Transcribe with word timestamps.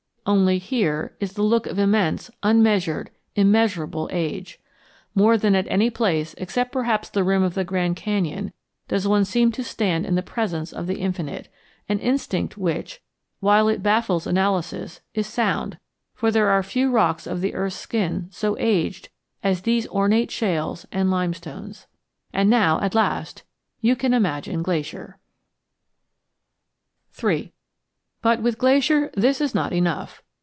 Only 0.23 0.59
here 0.59 1.15
is 1.19 1.33
the 1.33 1.41
look 1.41 1.65
of 1.65 1.79
immense, 1.79 2.29
unmeasured, 2.43 3.09
immeasurable 3.35 4.07
age. 4.13 4.59
More 5.15 5.35
than 5.35 5.55
at 5.55 5.67
any 5.67 5.89
place 5.89 6.35
except 6.37 6.71
perhaps 6.71 7.09
the 7.09 7.23
rim 7.23 7.41
of 7.41 7.55
the 7.55 7.63
Grand 7.63 7.95
Canyon 7.95 8.53
does 8.87 9.07
one 9.07 9.25
seem 9.25 9.51
to 9.53 9.63
stand 9.63 10.05
in 10.05 10.13
the 10.13 10.21
presence 10.21 10.71
of 10.71 10.85
the 10.85 10.99
infinite; 10.99 11.49
an 11.89 11.97
instinct 11.97 12.55
which, 12.55 13.01
while 13.39 13.67
it 13.67 13.81
baffles 13.81 14.27
analysis, 14.27 15.01
is 15.15 15.25
sound, 15.25 15.79
for 16.13 16.29
there 16.29 16.49
are 16.49 16.61
few 16.61 16.91
rocks 16.91 17.25
of 17.25 17.41
the 17.41 17.55
earth's 17.55 17.75
skin 17.77 18.27
so 18.29 18.55
aged 18.59 19.09
as 19.43 19.63
these 19.63 19.87
ornate 19.87 20.29
shales 20.29 20.85
and 20.91 21.09
limestones. 21.09 21.87
And 22.31 22.47
now, 22.47 22.79
at 22.81 22.93
last, 22.95 23.41
you 23.81 23.95
can 23.95 24.13
imagine 24.13 24.61
Glacier! 24.61 25.17
III 27.21 27.51
But, 28.23 28.43
with 28.43 28.59
Glacier, 28.59 29.09
this 29.17 29.41
is 29.41 29.55
not 29.55 29.73
enough. 29.73 30.21